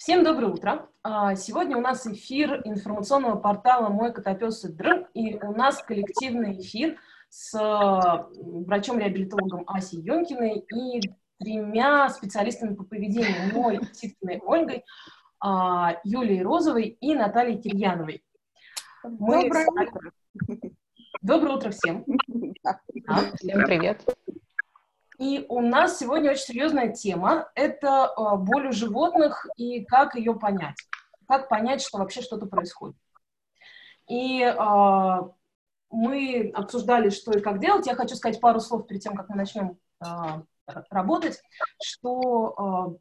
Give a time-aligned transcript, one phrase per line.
[0.00, 0.88] Всем доброе утро.
[1.02, 6.58] А, сегодня у нас эфир информационного портала «Мой котопес и Др», и у нас коллективный
[6.58, 11.02] эфир с врачом-реабилитологом Асей Юнкиной и
[11.38, 14.86] тремя специалистами по поведению, мой Титкиной Ольгой,
[15.38, 18.24] а, Юлией Розовой и Натальей Кирьяновой.
[19.04, 20.12] Мы Доброе утро.
[21.20, 22.06] Доброе утро всем.
[23.36, 24.02] Всем привет.
[25.20, 27.50] И у нас сегодня очень серьезная тема.
[27.54, 30.76] Это э, боль у животных и как ее понять.
[31.28, 32.96] Как понять, что вообще что-то происходит.
[34.08, 35.18] И э,
[35.90, 37.86] мы обсуждали, что и как делать.
[37.86, 40.06] Я хочу сказать пару слов перед тем, как мы начнем э,
[40.88, 41.42] работать,
[41.82, 42.98] что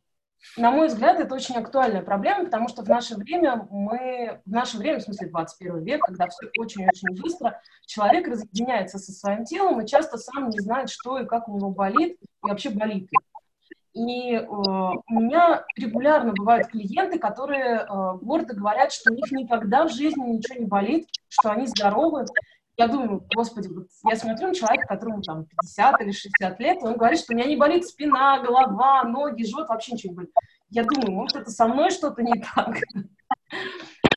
[0.58, 4.78] на мой взгляд, это очень актуальная проблема, потому что в наше время мы, в наше
[4.78, 9.88] время, в смысле 21 век, когда все очень-очень быстро, человек разъединяется со своим телом и
[9.88, 13.18] часто сам не знает, что и как у него болит, и вообще болит ли.
[13.94, 19.86] И э, у меня регулярно бывают клиенты, которые э, гордо говорят, что у них никогда
[19.86, 22.26] в жизни ничего не болит, что они здоровы,
[22.80, 26.86] я думаю, господи, вот я смотрю на человека, которому там 50 или 60 лет, и
[26.86, 30.32] он говорит, что у меня не болит спина, голова, ноги, живот, вообще ничего не болит.
[30.70, 32.78] Я думаю, может, это со мной что-то не так.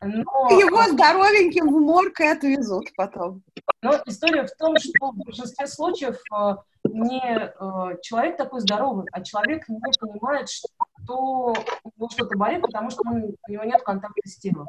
[0.00, 0.22] Но...
[0.50, 3.42] Его здоровеньким в морг и отвезут потом.
[3.82, 6.54] Но история в том, что в большинстве случаев э,
[6.84, 10.76] не э, человек такой здоровый, а человек не понимает, что
[11.08, 11.52] у
[11.96, 14.68] него что-то болит, потому что он, у него нет контакта с телом.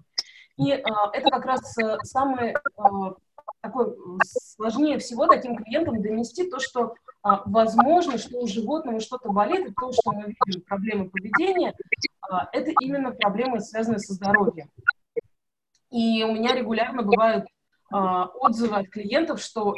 [0.57, 0.81] И э,
[1.13, 2.55] это как раз э, самый
[3.63, 9.69] такой сложнее всего таким клиентам донести то, что а, возможно, что у животного что-то болит,
[9.69, 11.73] и то, что мы видим проблемы поведения,
[12.29, 14.69] а, это именно проблемы, связанные со здоровьем.
[15.89, 17.45] И у меня регулярно бывают
[17.89, 19.73] а, отзывы от клиентов, что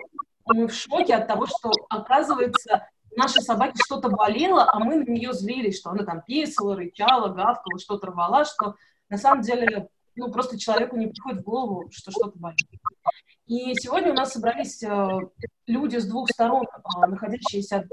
[0.47, 5.31] мы в шоке от того, что, оказывается, нашей собаке что-то болело, а мы на нее
[5.33, 8.75] злились, что она там писала, рычала, гавкала, что-то рвала, что
[9.09, 12.67] на самом деле ну, просто человеку не приходит в голову, что что-то болит.
[13.47, 15.19] И сегодня у нас собрались э,
[15.67, 17.87] люди с двух сторон, э, находящиеся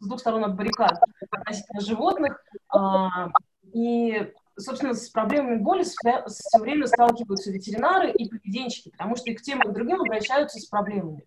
[0.00, 0.98] с двух сторон от баррикад
[1.30, 2.44] относительно животных.
[2.74, 3.28] Э,
[3.72, 9.42] и, собственно, с проблемами боли все время сталкиваются ветеринары и поведенщики, потому что и к
[9.42, 11.24] тем, и к другим обращаются с проблемами.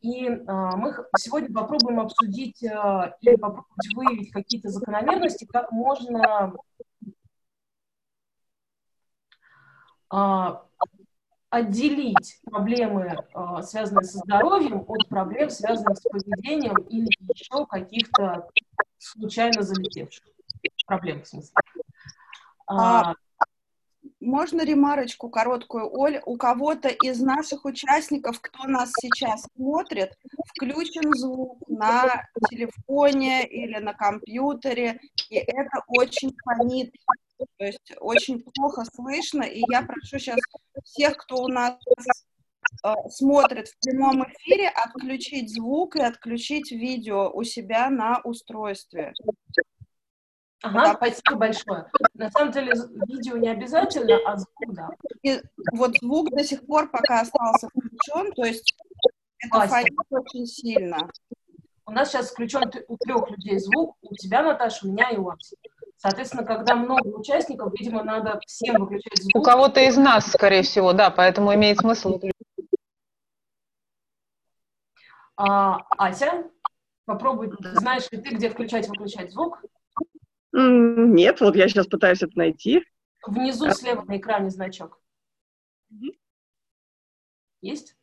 [0.00, 6.54] И э, мы сегодня попробуем обсудить э, или попробовать выявить какие-то закономерности, как можно
[11.52, 18.48] отделить проблемы, э, связанные со здоровьем, от проблем, связанных с поведением или еще каких-то
[18.96, 20.24] случайно залетевших
[20.86, 21.54] проблем, в смысле.
[22.66, 23.14] А, а
[24.18, 26.22] можно ремарочку короткую, Оль?
[26.24, 33.92] У кого-то из наших участников, кто нас сейчас смотрит, включен звук на телефоне или на
[33.92, 36.94] компьютере, и это очень фонит
[37.38, 40.38] то есть очень плохо слышно, и я прошу сейчас
[40.84, 41.76] всех, кто у нас
[42.84, 49.12] э, смотрит в прямом эфире, отключить звук и отключить видео у себя на устройстве.
[50.62, 51.90] Ага, спасибо большое.
[52.14, 52.72] На самом деле
[53.08, 54.88] видео не обязательно, а звук, да.
[55.22, 55.40] И
[55.72, 58.74] вот звук до сих пор пока остался включен, то есть
[59.40, 60.98] это фонит очень сильно.
[61.84, 65.24] У нас сейчас включен у трех людей звук, у тебя, Наташа, у меня и у
[65.24, 65.52] вас.
[66.02, 69.36] Соответственно, когда много участников, видимо, надо всем выключать звук.
[69.36, 72.34] У кого-то из нас, скорее всего, да, поэтому имеет смысл выключить.
[75.36, 76.50] А, Ася,
[77.04, 79.62] попробуй, знаешь ли ты, где включать и выключать звук?
[80.52, 82.84] Нет, вот я сейчас пытаюсь это найти.
[83.24, 85.00] Внизу слева на экране значок.
[87.60, 87.96] Есть?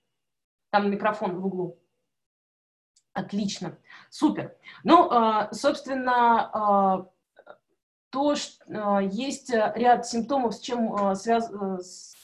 [0.70, 1.78] Там микрофон в углу.
[3.12, 3.78] Отлично.
[4.10, 4.56] Супер.
[4.86, 7.10] Ну, а, собственно, а,
[8.10, 11.52] то что, э, есть э, ряд симптомов, с чем э, связ,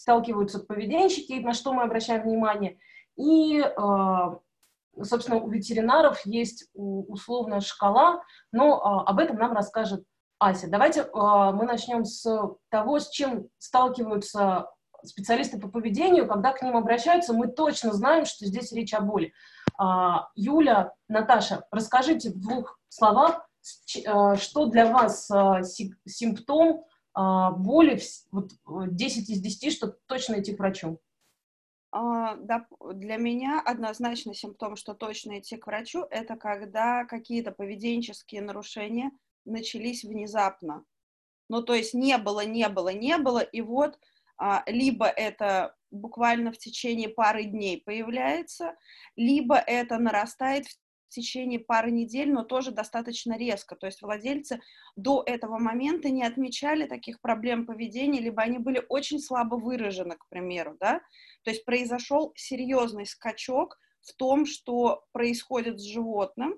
[0.01, 2.77] сталкиваются поведенщики, на что мы обращаем внимание.
[3.17, 3.63] И,
[5.01, 10.03] собственно, у ветеринаров есть условная шкала, но об этом нам расскажет
[10.37, 10.69] Ася.
[10.69, 12.27] Давайте мы начнем с
[12.69, 14.69] того, с чем сталкиваются
[15.03, 19.33] специалисты по поведению, когда к ним обращаются, мы точно знаем, что здесь речь о боли.
[20.35, 23.44] Юля, Наташа, расскажите в двух словах, Э,
[24.37, 25.63] что для вас э,
[26.05, 26.83] симптом
[27.17, 28.01] э, боли,
[28.31, 30.99] вот 10 из 10, что точно идти к врачу?
[31.91, 32.35] А,
[32.93, 39.11] для меня однозначно симптом, что точно идти к врачу, это когда какие-то поведенческие нарушения
[39.45, 40.83] начались внезапно.
[41.47, 43.97] Ну, то есть не было, не было, не было, и вот
[44.37, 48.75] а, либо это буквально в течение пары дней появляется,
[49.15, 50.77] либо это нарастает в
[51.15, 53.75] течение пары недель, но тоже достаточно резко.
[53.75, 54.61] То есть владельцы
[54.95, 60.27] до этого момента не отмечали таких проблем поведения, либо они были очень слабо выражены, к
[60.29, 61.01] примеру, да.
[61.43, 66.55] То есть произошел серьезный скачок в том, что происходит с животным,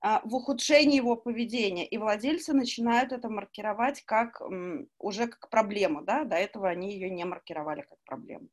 [0.00, 4.42] а, в ухудшении его поведения, и владельцы начинают это маркировать как
[4.98, 8.48] уже как проблему, да, до этого они ее не маркировали как проблему.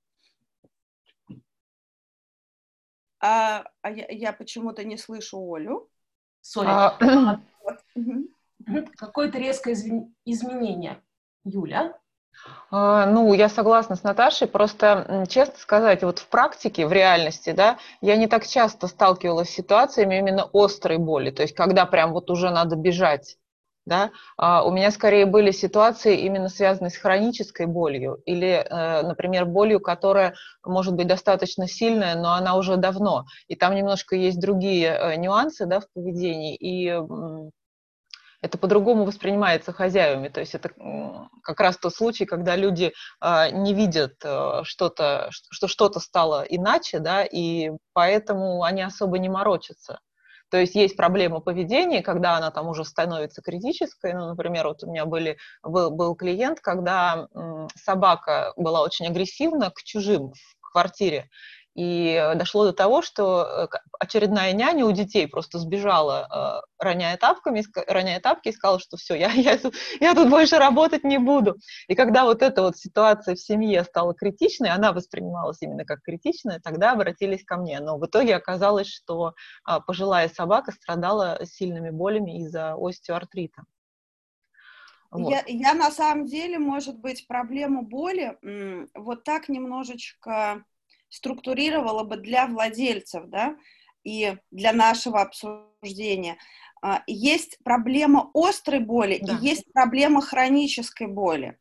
[3.22, 5.90] А, а я, я почему-то не слышу Олю.
[6.42, 6.68] Сори.
[6.70, 7.40] А...
[8.98, 9.74] Какое-то резкое
[10.26, 11.02] изменение.
[11.44, 11.98] Юля?
[12.70, 17.78] А, ну, я согласна с Наташей, просто, честно сказать, вот в практике, в реальности, да,
[18.00, 22.30] я не так часто сталкивалась с ситуациями именно острой боли, то есть когда прям вот
[22.32, 23.38] уже надо бежать,
[23.86, 29.46] да, а у меня скорее были ситуации именно связанные с хронической болью или, э, например,
[29.46, 34.88] болью, которая может быть достаточно сильная, но она уже давно, и там немножко есть другие
[34.88, 36.94] э, нюансы, да, в поведении, и
[38.42, 40.28] это по-другому воспринимается хозяевами.
[40.28, 40.72] То есть это
[41.44, 47.00] как раз тот случай, когда люди а, не видят э, что-то, что что-то стало иначе,
[47.00, 50.00] да, и поэтому они особо не морочатся.
[50.52, 54.14] То есть есть проблема поведения, когда она там уже становится критической.
[54.14, 57.30] Ну, например, вот у меня были, был, был клиент, когда
[57.76, 61.30] собака была очень агрессивна к чужим в квартире,
[61.74, 67.64] и дошло до того, что э, очередная няня у детей просто сбежала, э, роняя, тапками,
[67.88, 69.58] роняя тапки, и сказала, что все, я, я,
[70.02, 71.56] я тут больше работать не буду.
[71.88, 76.60] И когда вот эта вот ситуация в семье стала критичной, она воспринималась именно как критичная,
[76.60, 77.80] тогда обратились ко мне.
[77.80, 79.34] Но в итоге оказалось, что
[79.64, 83.64] а, пожилая собака страдала сильными болями из-за остеоартрита.
[85.10, 85.30] Вот.
[85.30, 88.38] Я, я на самом деле, может быть, проблему боли
[88.94, 90.64] вот так немножечко
[91.12, 93.56] структурировала бы для владельцев, да,
[94.04, 96.38] и для нашего обсуждения.
[96.82, 99.34] А, есть проблема острой боли да.
[99.34, 101.58] и есть проблема хронической боли.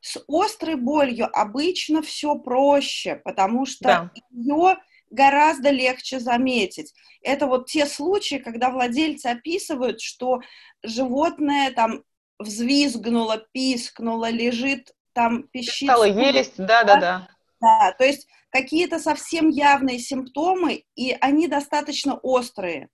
[0.00, 4.10] С острой болью обычно все проще, потому что да.
[4.30, 4.78] ее
[5.10, 6.94] гораздо легче заметить.
[7.22, 10.40] Это вот те случаи, когда владельцы описывают, что
[10.82, 12.02] животное там
[12.38, 15.88] взвизгнуло, пискнуло, лежит там пищит.
[15.88, 17.28] Стало есть, да-да-да.
[17.62, 22.88] Да, то есть какие-то совсем явные симптомы, и они достаточно острые.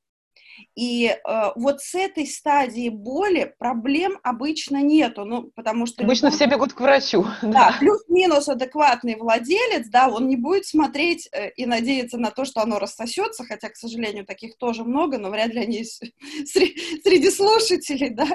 [0.75, 1.17] И э,
[1.57, 6.05] вот с этой стадии боли проблем обычно нету, ну, потому что...
[6.05, 6.37] Обычно любой...
[6.37, 7.27] все бегут к врачу.
[7.43, 7.77] Да, да.
[7.79, 12.79] плюс-минус адекватный владелец, да, он не будет смотреть э, и надеяться на то, что оно
[12.79, 15.85] рассосется, хотя, к сожалению, таких тоже много, но вряд ли они
[16.45, 18.29] среди, слушателей, да,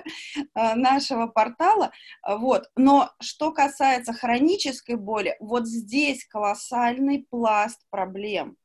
[0.55, 1.91] э, нашего портала,
[2.27, 2.69] вот.
[2.75, 8.57] Но что касается хронической боли, вот здесь колоссальный пласт проблем.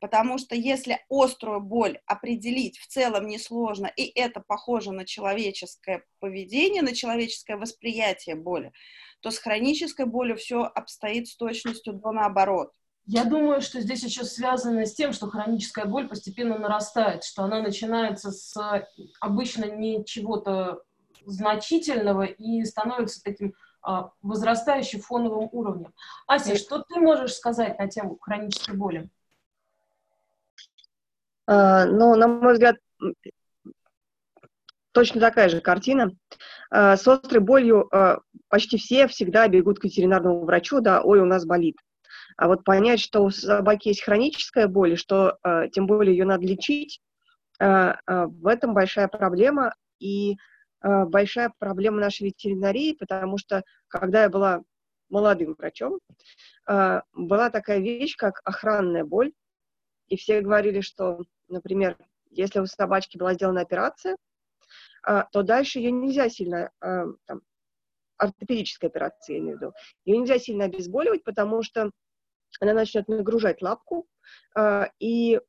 [0.00, 6.82] Потому что если острую боль определить в целом несложно, и это похоже на человеческое поведение,
[6.82, 8.72] на человеческое восприятие боли,
[9.20, 12.72] то с хронической болью все обстоит с точностью до наоборот.
[13.06, 17.62] Я думаю, что здесь еще связано с тем, что хроническая боль постепенно нарастает, что она
[17.62, 18.54] начинается с
[19.18, 20.82] обычно не чего-то
[21.24, 25.94] значительного и становится таким а, возрастающим фоновым уровнем.
[26.26, 29.08] Ася, что ты можешь сказать на тему хронической боли?
[31.48, 32.76] А, но, на мой взгляд,
[34.92, 36.12] точно такая же картина.
[36.70, 38.18] А, с острой болью а,
[38.48, 41.76] почти все всегда бегут к ветеринарному врачу, да, ой, у нас болит.
[42.36, 45.38] А вот понять, что у собаки есть хроническая боль, что
[45.72, 47.00] тем более ее надо лечить,
[47.58, 49.74] в этом большая проблема.
[49.98, 50.36] И
[50.80, 54.62] большая проблема нашей ветеринарии, потому что когда я была
[55.08, 55.98] молодым врачом,
[56.64, 59.32] была такая вещь, как охранная боль,
[60.08, 61.96] и все говорили, что например,
[62.30, 64.16] если у собачки была сделана операция,
[65.02, 67.42] а, то дальше ее нельзя сильно, а, там,
[68.16, 69.72] ортопедическая операция, я имею в виду,
[70.04, 71.90] ее нельзя сильно обезболивать, потому что
[72.60, 74.08] она начнет нагружать лапку,
[74.54, 75.40] а, и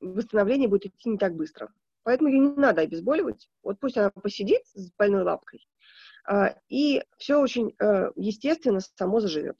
[0.00, 1.72] восстановление будет идти не так быстро.
[2.02, 3.48] Поэтому ее не надо обезболивать.
[3.62, 5.66] Вот пусть она посидит с больной лапкой,
[6.68, 7.74] и все очень
[8.16, 9.58] естественно само заживет.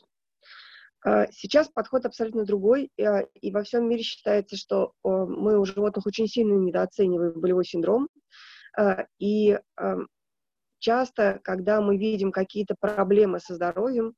[1.04, 6.06] А, сейчас подход абсолютно другой, а, и во всем мире считается, что мы у животных
[6.06, 8.08] очень сильно недооцениваем болевой синдром.
[8.76, 9.58] А, и
[10.78, 14.14] часто, когда мы видим какие-то проблемы со здоровьем,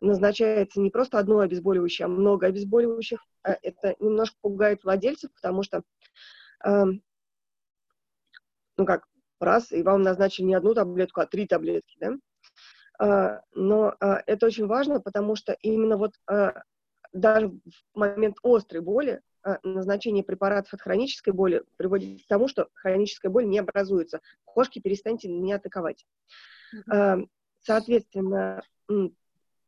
[0.00, 3.24] назначается не просто одно обезболивающее, а много обезболивающих.
[3.42, 5.82] Это немножко пугает владельцев, потому что,
[6.62, 7.00] ну
[8.84, 9.06] как,
[9.40, 12.12] раз, и вам назначили не одну таблетку, а три таблетки, да?
[13.04, 16.62] А, но а, это очень важно, потому что именно вот а,
[17.12, 19.20] даже в момент острой боли
[19.62, 24.22] назначение препаратов от хронической боли приводит к тому, что хроническая боль не образуется.
[24.46, 26.06] Кошки перестаньте не атаковать.
[27.60, 28.62] Соответственно,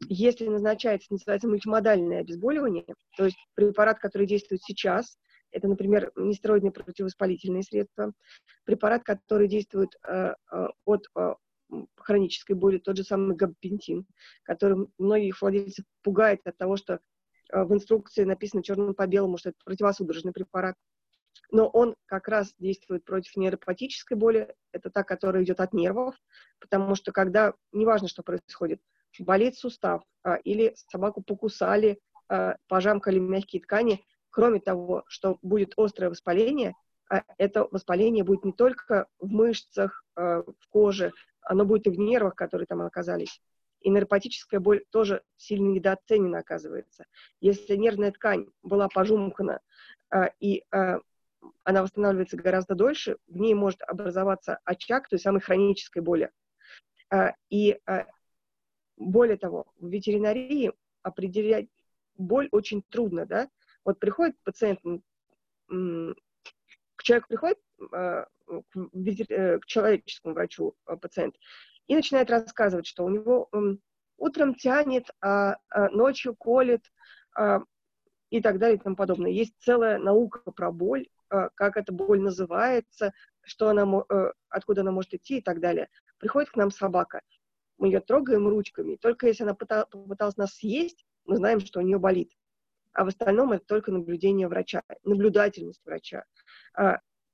[0.09, 2.87] если назначается, называется мультимодальное обезболивание,
[3.19, 5.19] то есть препарат, который действует сейчас,
[5.51, 8.13] это, например, нестероидные противовоспалительные средства,
[8.65, 11.35] препарат, который действует э, э, от э,
[11.97, 14.07] хронической боли, тот же самый габапентин,
[14.45, 17.01] который многих владельцев пугает от того, что
[17.53, 20.77] э, в инструкции написано черным по белому, что это противосудорожный препарат.
[21.51, 26.17] Но он как раз действует против нейропатической боли, это та, которая идет от нервов,
[26.61, 28.81] потому что когда, неважно, что происходит,
[29.19, 36.11] болит сустав а, или собаку покусали, а, пожамкали мягкие ткани, кроме того, что будет острое
[36.11, 36.75] воспаление,
[37.39, 41.13] это воспаление будет не только в мышцах, в коже,
[41.47, 43.41] оно будет и в нервах, которые там оказались.
[43.81, 47.07] И нейропатическая боль тоже сильно недооценена, оказывается.
[47.41, 49.61] Если нервная ткань была пожумкана,
[50.11, 50.99] а, и а,
[51.63, 56.31] она восстанавливается гораздо дольше, в ней может образоваться очаг той самой хронической боли.
[57.11, 58.07] А, и а,
[58.97, 60.73] более того, в ветеринарии
[61.03, 61.69] определять
[62.17, 63.49] боль очень трудно, да.
[63.85, 64.81] Вот приходит пациент,
[65.69, 68.27] к человеку приходит, к,
[68.93, 71.35] ветер, э, к человеческому врачу пациент,
[71.87, 73.49] и начинает рассказывать, что у него
[74.19, 76.83] утром тянет, а, а ночью колет,
[77.37, 77.61] а,
[78.31, 79.31] и так далее и тому подобное.
[79.31, 84.91] Есть целая наука про боль, а, как эта боль называется, что она, э, откуда она
[84.91, 85.89] может идти и так далее.
[86.19, 87.21] Приходит к нам собака,
[87.79, 88.97] мы ее трогаем ручками.
[88.97, 92.33] Только если она попыталась нас съесть, мы знаем, что у нее болит.
[92.93, 96.25] А в остальном это только наблюдение врача, наблюдательность врача.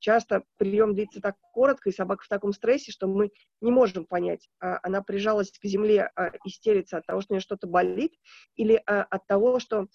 [0.02, 3.30] А часто прием длится так коротко, и собака в таком стрессе, что мы
[3.60, 7.40] не можем понять, а она прижалась к земле, а, истерится от того, что у нее
[7.40, 8.12] что-то болит,
[8.56, 9.86] или а, от того, что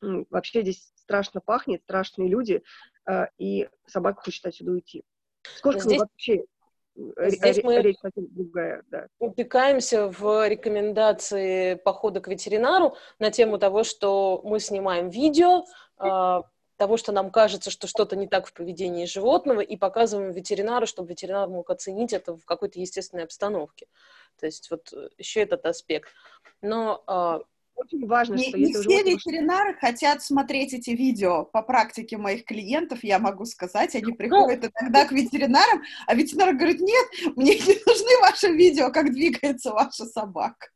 [0.00, 2.62] вообще здесь страшно пахнет, страшные люди,
[3.38, 5.04] и собака хочет отсюда уйти.
[5.42, 6.00] Сколько Здесь...
[6.00, 6.44] вообще
[6.94, 9.06] Здесь мы речь другая, да.
[9.18, 15.64] упекаемся в рекомендации похода к ветеринару на тему того, что мы снимаем видео,
[15.96, 16.42] а,
[16.82, 21.10] того, что нам кажется, что что-то не так в поведении животного, и показываем ветеринару, чтобы
[21.10, 23.86] ветеринар мог оценить это в какой-то естественной обстановке.
[24.40, 26.08] То есть вот э, еще этот аспект.
[26.60, 27.42] Но а,
[27.74, 29.14] очень важно, не, что не все животное...
[29.14, 31.44] ветеринары хотят смотреть эти видео.
[31.44, 36.54] По практике моих клиентов я могу сказать, они ну, приходят иногда к ветеринарам, а ветеринар
[36.54, 40.68] говорит, нет, мне не нужны ваши видео, как двигается ваша собака.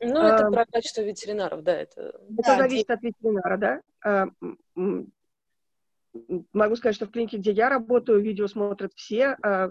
[0.00, 1.72] Ну, это про качество ветеринаров, да.
[1.72, 4.30] Это, это да, зависит от ветеринара, да.
[6.52, 9.70] Могу сказать, что в клинике, где я работаю, видео смотрят все, а,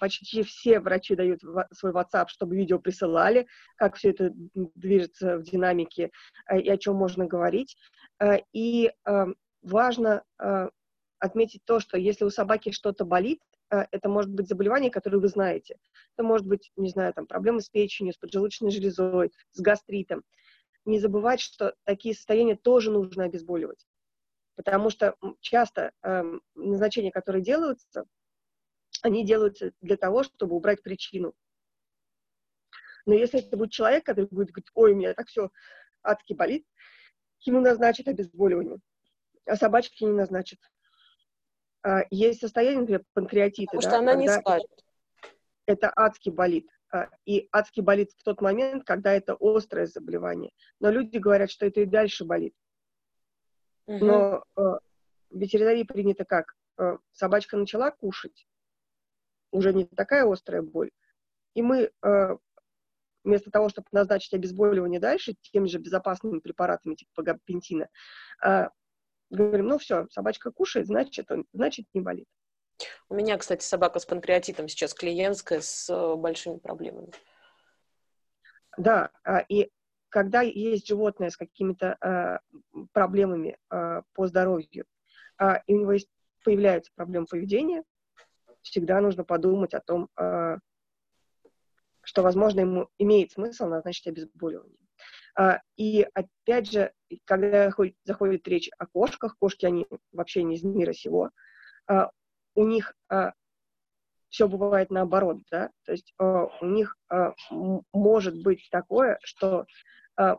[0.00, 1.40] почти все врачи дают
[1.72, 6.10] свой WhatsApp, чтобы видео присылали, как все это движется в динамике
[6.46, 7.76] а, и о чем можно говорить.
[8.18, 8.92] А, и
[9.62, 10.24] важно
[11.18, 15.78] отметить то, что если у собаки что-то болит, это может быть заболевание, которое вы знаете.
[16.16, 20.24] Это может быть, не знаю, там, проблемы с печенью, с поджелудочной железой, с гастритом.
[20.84, 23.86] Не забывать, что такие состояния тоже нужно обезболивать
[24.56, 26.22] потому что часто э,
[26.54, 28.04] назначения, которые делаются,
[29.02, 31.34] они делаются для того, чтобы убрать причину.
[33.06, 35.50] Но если это будет человек, который будет говорить, ой, у меня так все
[36.02, 36.66] адски болит,
[37.40, 38.78] ему назначат обезболивание,
[39.46, 40.60] а собачке не назначат.
[41.82, 43.76] А, есть состояние, например, панкреатита.
[43.76, 44.70] Потому да, что она не скажет.
[45.66, 46.68] Это адски болит.
[46.92, 50.52] А, и адски болит в тот момент, когда это острое заболевание.
[50.78, 52.54] Но люди говорят, что это и дальше болит.
[54.00, 54.80] Но э, в
[55.30, 56.54] ветеринарии принято как?
[56.78, 58.46] Э, собачка начала кушать,
[59.50, 60.90] уже не такая острая боль,
[61.54, 62.36] и мы э,
[63.24, 67.88] вместо того, чтобы назначить обезболивание дальше теми же безопасными препаратами типа габапентина,
[68.44, 68.68] э,
[69.30, 72.26] говорим, ну все, собачка кушает, значит, он, значит не болит.
[73.08, 77.10] У меня, кстати, собака с панкреатитом сейчас клиентская с э, большими проблемами.
[78.78, 79.70] Да, а, и
[80.12, 82.38] когда есть животное с какими-то э,
[82.92, 84.84] проблемами э, по здоровью,
[85.38, 86.08] э, и у него есть,
[86.44, 87.82] появляются проблемы поведения,
[88.60, 90.58] всегда нужно подумать о том, э,
[92.02, 94.76] что, возможно, ему имеет смысл назначить обезболивание.
[95.38, 96.92] Uh, и опять же,
[97.24, 97.72] когда
[98.04, 101.30] заходит речь о кошках, кошки, они вообще не из мира сего,
[101.90, 102.10] uh,
[102.54, 103.32] у них uh,
[104.28, 106.96] все бывает наоборот, да, то есть у них
[107.92, 109.66] может быть такое, что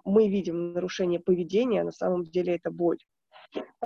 [0.06, 3.00] мы видим нарушение поведения, а на самом деле это боль.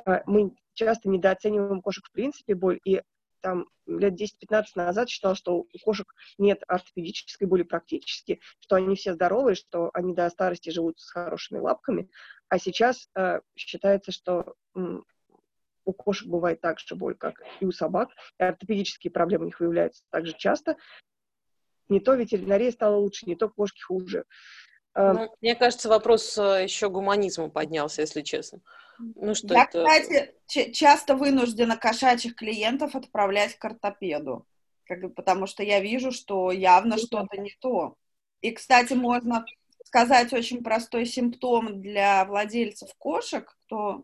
[0.06, 3.01] А, мы часто недооцениваем кошек в принципе боль, и
[3.41, 9.13] там лет 10-15 назад считал, что у кошек нет ортопедической боли практически, что они все
[9.13, 12.10] здоровые, что они до старости живут с хорошими лапками,
[12.50, 14.56] а сейчас э, считается, что
[15.86, 19.60] у кошек бывает так же боль, как и у собак, и ортопедические проблемы у них
[19.60, 20.75] выявляются также часто.
[21.88, 24.25] Не то ветеринария стала лучше, не то кошки хуже.
[24.97, 28.61] Э, ну, мне кажется, вопрос э, еще гуманизма поднялся, если честно.
[28.97, 29.85] Ну, что Я, это...
[29.85, 34.47] кстати, часто вынуждена кошачьих клиентов отправлять к ортопеду,
[34.85, 37.95] как, потому что я вижу, что явно ну что-то не то.
[38.41, 39.45] И, кстати, можно
[39.85, 44.03] сказать очень простой симптом для владельцев кошек, кто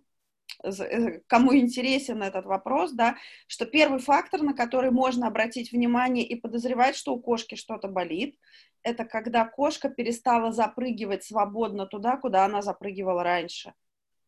[1.28, 3.18] кому интересен этот вопрос, да,
[3.48, 8.38] что первый фактор, на который можно обратить внимание и подозревать, что у кошки что-то болит,
[8.84, 13.74] это когда кошка перестала запрыгивать свободно туда, куда она запрыгивала раньше.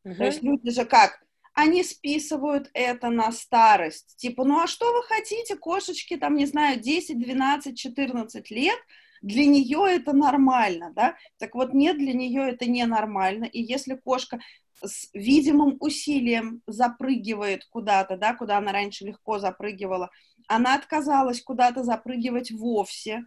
[0.05, 0.15] Угу.
[0.15, 1.21] То есть люди же как?
[1.53, 4.15] Они списывают это на старость.
[4.17, 8.77] Типа, ну а что вы хотите, кошечки, там, не знаю, 10, 12, 14 лет,
[9.21, 11.15] для нее это нормально, да?
[11.39, 13.45] Так вот, нет, для нее это ненормально.
[13.45, 14.39] И если кошка
[14.83, 20.09] с видимым усилием запрыгивает куда-то, да, куда она раньше легко запрыгивала,
[20.47, 23.25] она отказалась куда-то запрыгивать вовсе,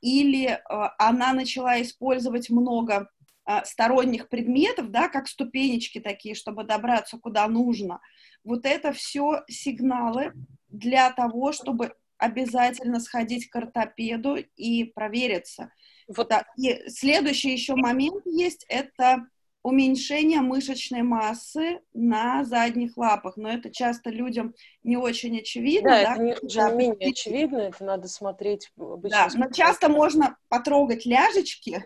[0.00, 0.58] или э,
[0.98, 3.10] она начала использовать много
[3.44, 8.00] а, сторонних предметов, да, как ступенечки такие, чтобы добраться куда нужно.
[8.44, 10.34] Вот это все сигналы
[10.68, 15.72] для того, чтобы обязательно сходить к ортопеду и провериться.
[16.08, 16.28] Вот.
[16.28, 16.44] Да.
[16.58, 19.26] И следующий еще момент есть, это
[19.62, 25.90] уменьшение мышечной массы на задних лапах, но это часто людям не очень очевидно.
[25.90, 28.70] Да, да это не, не менее очевидно, это надо смотреть.
[28.76, 31.82] Да, но часто можно потрогать ляжечки,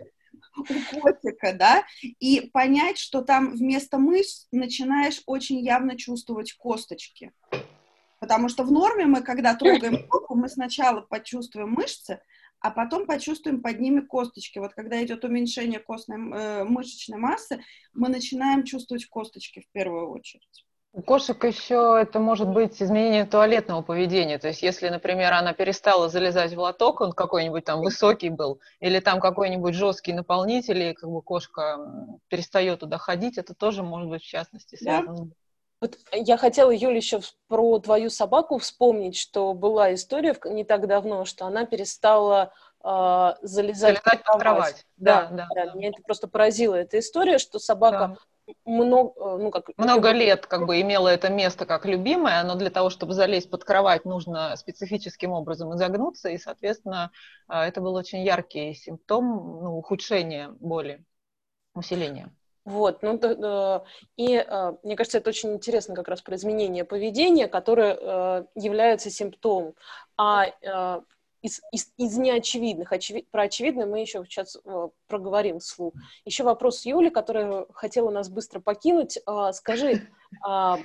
[0.57, 7.31] у котика, да, и понять, что там вместо мышц начинаешь очень явно чувствовать косточки.
[8.19, 12.21] Потому что в норме мы, когда трогаем руку, мы сначала почувствуем мышцы,
[12.63, 14.57] а потом почувствуем под ними косточки.
[14.57, 20.65] Вот когда идет уменьшение костной, э, мышечной массы, мы начинаем чувствовать косточки в первую очередь.
[20.93, 24.37] У кошек еще это может быть изменение туалетного поведения.
[24.37, 28.99] То есть, если, например, она перестала залезать в лоток, он какой-нибудь там высокий был, или
[29.01, 31.79] там какой-нибудь жесткий наполнитель, и как бы кошка
[32.29, 35.25] перестает туда ходить, это тоже может быть в частности связано.
[35.25, 35.31] Да?
[35.83, 37.19] Вот я хотела, Юля, еще
[37.49, 42.87] про твою собаку вспомнить, что была история не так давно, что она перестала э,
[43.41, 44.39] залезать, залезать под кровать.
[44.39, 44.85] кровать.
[44.95, 45.73] Да, да, да, да.
[45.73, 46.75] Меня это просто поразило.
[46.75, 48.17] Эта история, что собака да
[48.63, 52.69] много, э, ну, как, много лет как бы имела это место как любимое, но для
[52.69, 57.11] того, чтобы залезть под кровать, нужно специфическим образом изогнуться, и, соответственно,
[57.49, 59.25] э, это был очень яркий симптом
[59.61, 61.03] ну, ухудшения боли,
[61.73, 62.33] усиления.
[62.65, 63.83] Вот, ну, да,
[64.15, 69.73] и э, мне кажется, это очень интересно как раз про изменение поведения, которое является симптомом.
[70.17, 70.45] А
[71.43, 72.91] из, из, из неочевидных.
[72.91, 75.93] Очевид, про очевидное мы еще сейчас э, проговорим вслух.
[76.25, 79.19] Еще вопрос Юли, которая хотела нас быстро покинуть.
[79.27, 80.07] Э, скажи,
[80.47, 80.75] э,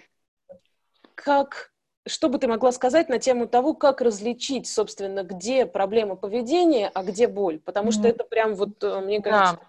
[1.15, 1.73] как,
[2.07, 7.05] что бы ты могла сказать на тему того, как различить, собственно, где проблема поведения, а
[7.05, 7.61] где боль?
[7.61, 9.61] Потому что это прям вот, э, мне кажется,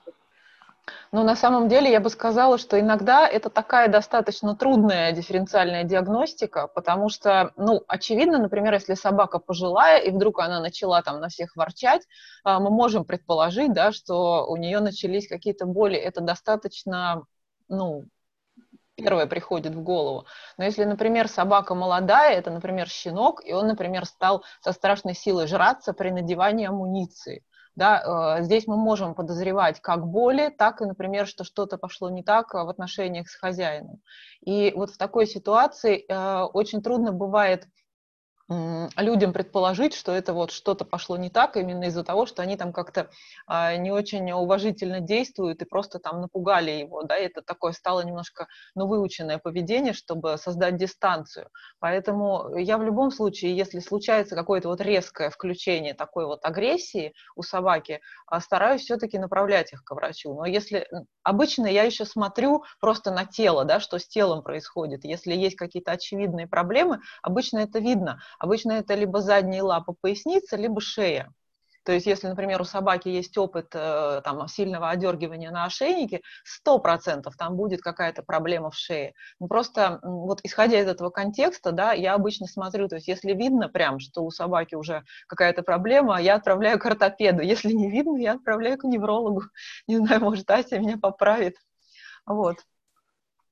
[1.11, 6.67] но на самом деле я бы сказала, что иногда это такая достаточно трудная дифференциальная диагностика,
[6.67, 11.55] потому что, ну, очевидно, например, если собака пожилая, и вдруг она начала там на всех
[11.55, 12.07] ворчать,
[12.43, 15.95] а, мы можем предположить, да, что у нее начались какие-то боли.
[15.95, 17.23] Это достаточно,
[17.67, 18.05] ну,
[18.95, 20.25] первое приходит в голову.
[20.57, 25.47] Но если, например, собака молодая, это, например, щенок, и он, например, стал со страшной силой
[25.47, 27.43] жраться при надевании амуниции,
[27.79, 32.23] да, э, здесь мы можем подозревать как боли, так и, например, что что-то пошло не
[32.23, 34.01] так в отношениях с хозяином.
[34.41, 37.67] И вот в такой ситуации э, очень трудно бывает
[38.49, 42.73] людям предположить, что это вот что-то пошло не так именно из-за того, что они там
[42.73, 43.09] как-то
[43.45, 48.01] а, не очень уважительно действуют и просто там напугали его, да, и это такое стало
[48.01, 51.49] немножко, ну, выученное поведение, чтобы создать дистанцию.
[51.79, 57.43] Поэтому я в любом случае, если случается какое-то вот резкое включение такой вот агрессии у
[57.43, 60.33] собаки, а, стараюсь все-таки направлять их к врачу.
[60.33, 60.87] Но если
[61.23, 65.05] обычно я еще смотрю просто на тело, да, что с телом происходит.
[65.05, 68.19] Если есть какие-то очевидные проблемы, обычно это видно.
[68.39, 71.31] Обычно это либо задние лапы поясница, либо шея.
[71.89, 77.31] То есть, если, например, у собаки есть опыт э, там, сильного одергивания на ошейнике, 100%
[77.37, 79.13] там будет какая-то проблема в шее.
[79.39, 83.69] Ну, просто вот исходя из этого контекста, да, я обычно смотрю, то есть если видно
[83.69, 87.41] прям, что у собаки уже какая-то проблема, я отправляю к ортопеду.
[87.41, 89.43] Если не видно, я отправляю к неврологу.
[89.87, 91.55] Не знаю, может, Ася меня поправит.
[92.25, 92.57] Вот.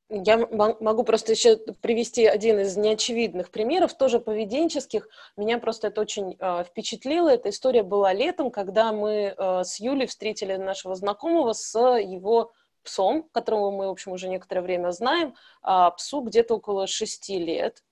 [0.10, 5.10] Я могу просто еще привести один из неочевидных примеров, тоже поведенческих.
[5.36, 7.28] Меня просто это очень э, впечатлило.
[7.28, 13.28] Эта история была летом, когда мы э, с Юлей встретили нашего знакомого с его псом,
[13.34, 15.36] которого мы, в общем, уже некоторое время знаем.
[15.62, 17.84] А псу где-то около шести лет.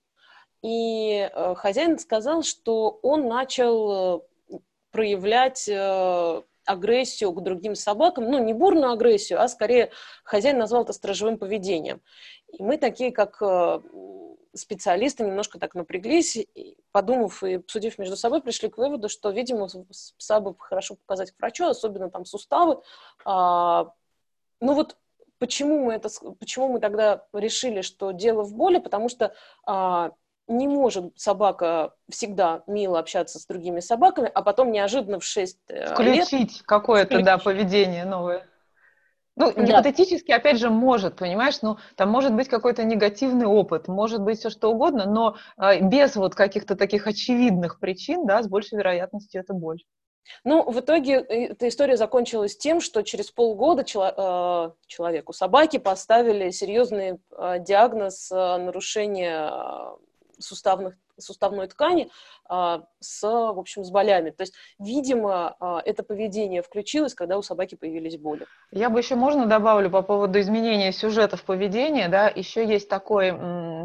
[0.62, 4.58] И э, хозяин сказал, что он начал э,
[4.90, 9.90] проявлять э, агрессию к другим собакам, ну, не бурную агрессию, а скорее
[10.24, 12.02] хозяин назвал это стражевым поведением.
[12.48, 13.80] И мы такие, как э,
[14.54, 16.38] специалисты, немножко так напряглись,
[16.92, 19.68] подумав и обсудив между собой, пришли к выводу, что, видимо,
[20.18, 22.82] пса бы хорошо показать к врачу, особенно там суставы.
[23.24, 23.92] А,
[24.60, 24.96] ну вот
[25.38, 28.78] почему мы, это, почему мы тогда решили, что дело в боли?
[28.78, 30.12] Потому что а,
[30.48, 35.94] не может собака всегда мило общаться с другими собаками, а потом неожиданно в 6 э,
[35.94, 36.62] Включить лет...
[36.64, 38.46] какое-то, да, поведение новое.
[39.36, 39.62] Ну, да.
[39.62, 44.48] гипотетически, опять же, может, понимаешь, ну, там может быть какой-то негативный опыт, может быть все
[44.48, 49.52] что угодно, но э, без вот каких-то таких очевидных причин, да, с большей вероятностью это
[49.52, 49.82] боль.
[50.44, 55.80] Ну, в итоге э, эта история закончилась тем, что через полгода чело- э, человеку, собаке,
[55.80, 59.52] поставили серьезный э, диагноз э, нарушения
[60.38, 62.10] суставных, суставной ткани
[62.48, 64.30] а, с, в общем, с болями.
[64.30, 68.46] То есть, видимо, а, это поведение включилось, когда у собаки появились боли.
[68.70, 73.30] Я бы еще можно добавлю по поводу изменения сюжетов поведения, да, еще есть такой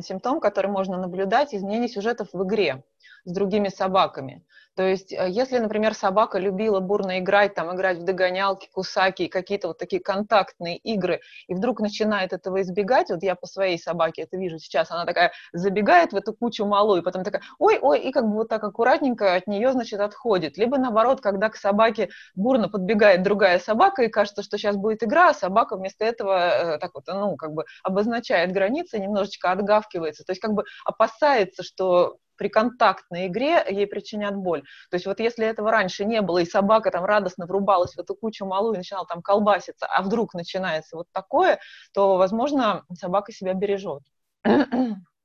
[0.03, 2.83] симптом, который можно наблюдать, изменение сюжетов в игре
[3.23, 4.43] с другими собаками.
[4.75, 9.67] То есть, э, если, например, собака любила бурно играть, там, играть в догонялки, кусаки, какие-то
[9.67, 14.38] вот такие контактные игры, и вдруг начинает этого избегать, вот я по своей собаке это
[14.38, 18.25] вижу сейчас, она такая забегает в эту кучу малую, и потом такая, ой-ой, и как
[18.25, 20.57] бы вот так аккуратненько от нее, значит, отходит.
[20.57, 25.29] Либо наоборот, когда к собаке бурно подбегает другая собака, и кажется, что сейчас будет игра,
[25.29, 30.31] а собака вместо этого э, так вот, ну, как бы обозначает границы, немножечко отгавкивается, то
[30.31, 34.63] есть как бы опасается, что при контактной игре ей причинят боль.
[34.89, 38.15] То есть вот если этого раньше не было, и собака там радостно врубалась в эту
[38.15, 41.60] кучу малую и начинала там колбаситься, а вдруг начинается вот такое,
[41.93, 44.01] то, возможно, собака себя бережет.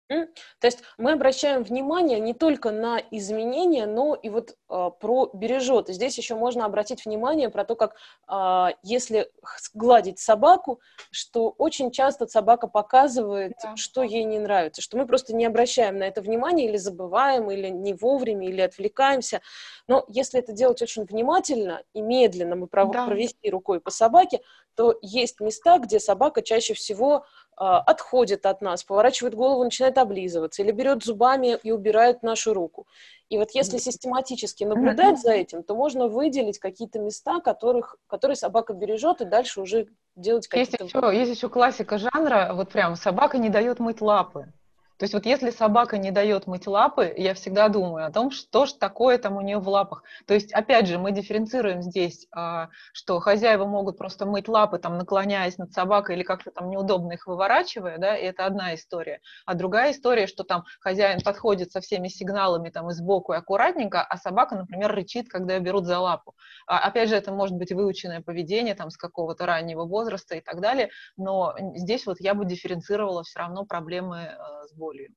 [0.08, 5.88] То есть мы обращаем внимание не только на изменения, но и вот э, про бережет.
[5.88, 7.96] И здесь еще можно обратить внимание про то, как
[8.28, 9.30] э, если
[9.74, 13.76] гладить собаку, что очень часто собака показывает, да.
[13.76, 17.68] что ей не нравится, что мы просто не обращаем на это внимание или забываем, или
[17.68, 19.40] не вовремя, или отвлекаемся.
[19.88, 23.06] Но если это делать очень внимательно и медленно мы пров- да.
[23.06, 24.40] провести рукой по собаке,
[24.76, 27.24] то есть места, где собака чаще всего
[27.56, 32.86] а, отходит от нас, поворачивает голову, начинает облизываться, или берет зубами и убирает нашу руку.
[33.30, 38.74] И вот если систематически наблюдать за этим, то можно выделить какие-то места, которых, которые собака
[38.74, 40.84] бережет, и дальше уже делать какие-то...
[40.84, 44.52] Есть еще, есть еще классика жанра, вот прям собака не дает мыть лапы.
[44.98, 48.66] То есть вот если собака не дает мыть лапы, я всегда думаю о том, что
[48.66, 50.02] же такое там у нее в лапах.
[50.26, 54.96] То есть, опять же, мы дифференцируем здесь, а, что хозяева могут просто мыть лапы, там,
[54.96, 59.20] наклоняясь над собакой или как-то там неудобно их выворачивая, да, и это одна история.
[59.44, 64.02] А другая история, что там хозяин подходит со всеми сигналами там и сбоку и аккуратненько,
[64.02, 66.34] а собака, например, рычит, когда ее берут за лапу.
[66.66, 70.60] А, опять же, это может быть выученное поведение там с какого-то раннего возраста и так
[70.60, 75.14] далее, но здесь вот я бы дифференцировала все равно проблемы а, с болью.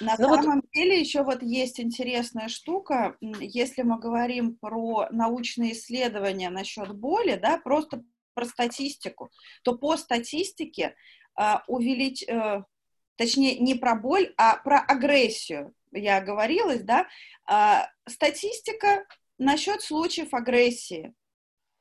[0.00, 0.70] На ну, самом вот...
[0.72, 7.58] деле еще вот есть интересная штука, если мы говорим про научные исследования насчет боли, да,
[7.58, 8.02] просто
[8.34, 9.30] про статистику,
[9.62, 10.94] то по статистике
[11.34, 12.24] а, увелич...
[12.28, 12.64] а,
[13.16, 17.06] точнее не про боль, а про агрессию, я говорилась, да,
[17.46, 19.06] а, статистика
[19.38, 21.14] насчет случаев агрессии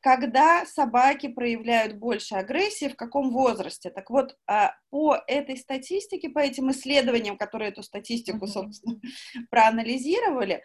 [0.05, 3.89] когда собаки проявляют больше агрессии, в каком возрасте.
[3.89, 9.01] Так вот, а, по этой статистике, по этим исследованиям, которые эту статистику, собственно,
[9.49, 10.61] проанализировали,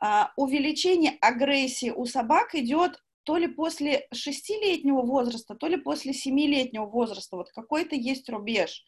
[0.00, 6.86] а, увеличение агрессии у собак идет то ли после шестилетнего возраста, то ли после семилетнего
[6.86, 7.36] возраста.
[7.36, 8.86] Вот какой-то есть рубеж.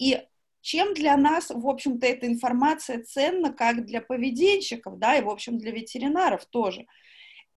[0.00, 0.20] И
[0.62, 5.58] чем для нас, в общем-то, эта информация ценна, как для поведенщиков, да, и, в общем,
[5.58, 6.86] для ветеринаров тоже–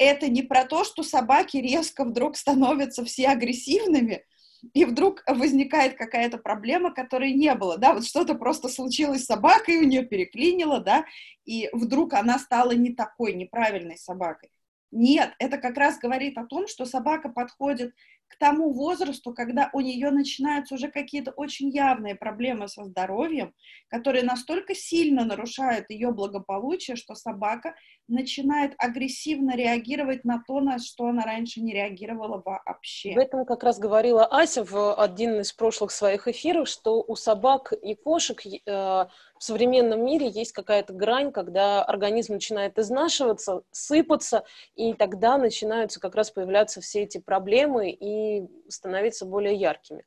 [0.03, 4.25] это не про то, что собаки резко вдруг становятся все агрессивными,
[4.73, 9.77] и вдруг возникает какая-то проблема, которой не было, да, вот что-то просто случилось с собакой,
[9.77, 11.05] у нее переклинило, да,
[11.45, 14.51] и вдруг она стала не такой неправильной собакой.
[14.91, 17.93] Нет, это как раз говорит о том, что собака подходит
[18.31, 23.53] к тому возрасту, когда у нее начинаются уже какие-то очень явные проблемы со здоровьем,
[23.89, 27.75] которые настолько сильно нарушают ее благополучие, что собака
[28.07, 33.13] начинает агрессивно реагировать на то, на что она раньше не реагировала вообще.
[33.13, 37.73] В этом как раз говорила Ася в один из прошлых своих эфиров, что у собак
[37.73, 39.05] и кошек э,
[39.41, 44.43] в современном мире есть какая-то грань, когда организм начинает изнашиваться, сыпаться,
[44.75, 50.05] и тогда начинаются как раз появляться все эти проблемы и становиться более яркими.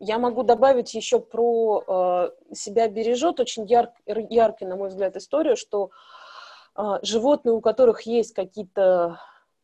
[0.00, 5.56] Я могу добавить еще про э, себя бережет, очень яр, яркий, на мой взгляд, историю,
[5.56, 5.90] что
[6.74, 9.20] а, животные, у которых есть какие-то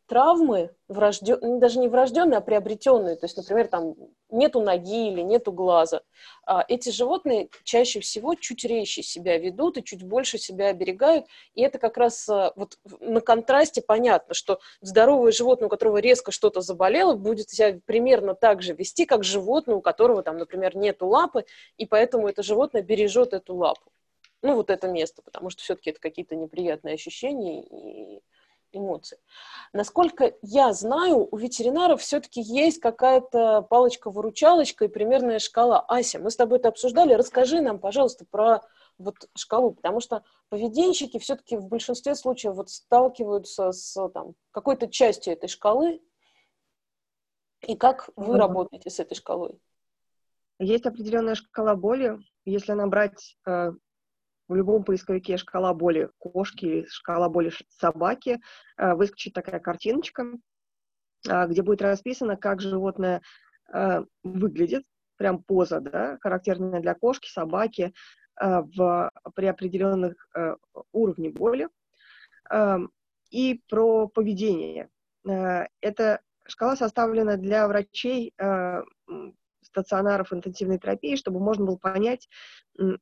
[0.06, 1.38] травмы, врожден...
[1.40, 3.94] Ну, даже не врожденные, а приобретенные, то есть, например, там
[4.30, 6.02] нету ноги или нету глаза,
[6.46, 11.62] а, эти животные чаще всего чуть резче себя ведут и чуть больше себя оберегают, и
[11.62, 16.60] это как раз а, вот на контрасте понятно, что здоровое животное, у которого резко что-то
[16.60, 21.44] заболело, будет себя примерно так же вести, как животное, у которого там, например, нету лапы,
[21.76, 23.90] и поэтому это животное бережет эту лапу.
[24.42, 28.20] Ну, вот это место, потому что все-таки это какие-то неприятные ощущения и
[28.76, 29.18] эмоции.
[29.72, 35.84] Насколько я знаю, у ветеринаров все-таки есть какая-то палочка-выручалочка и примерная шкала.
[35.88, 37.14] Ася, мы с тобой это обсуждали.
[37.14, 38.62] Расскажи нам, пожалуйста, про
[38.98, 45.32] вот шкалу, потому что поведенщики все-таки в большинстве случаев вот сталкиваются с там, какой-то частью
[45.32, 46.00] этой шкалы.
[47.66, 49.58] И как вы работаете с этой шкалой?
[50.58, 52.18] Есть определенная шкала боли.
[52.44, 53.72] Если набрать э,
[54.48, 58.40] в любом поисковике шкала боли кошки или шкала боли собаки
[58.76, 60.26] э, выскочит такая картиночка,
[61.28, 63.22] э, где будет расписано, как животное
[63.72, 64.84] э, выглядит,
[65.16, 67.94] прям поза, да, характерная для кошки, собаки,
[68.36, 70.28] в, при определенных
[70.90, 71.68] уровнях боли,
[73.30, 74.88] и про поведение.
[75.22, 78.34] Эта шкала составлена для врачей
[79.74, 82.28] стационаров интенсивной терапии, чтобы можно было понять,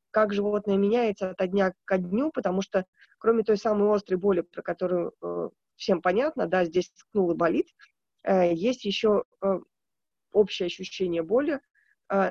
[0.09, 2.85] как животное меняется от дня к дню, потому что
[3.19, 7.67] кроме той самой острой боли, про которую э, всем понятно, да, здесь ткнул и болит,
[8.23, 9.59] э, есть еще э,
[10.31, 11.59] общее ощущение боли,